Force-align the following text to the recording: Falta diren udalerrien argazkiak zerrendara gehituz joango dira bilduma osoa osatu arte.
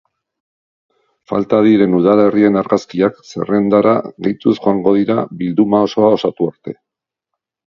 Falta 1.31 1.59
diren 1.67 1.93
udalerrien 1.97 2.57
argazkiak 2.61 3.19
zerrendara 3.33 3.93
gehituz 4.29 4.57
joango 4.65 4.95
dira 4.99 5.19
bilduma 5.43 5.83
osoa 5.91 6.11
osatu 6.19 6.49
arte. 6.55 6.79